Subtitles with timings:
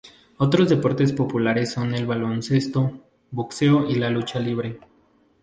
[0.39, 4.79] Otros deportes populares son el baloncesto, boxeo y la lucha libre.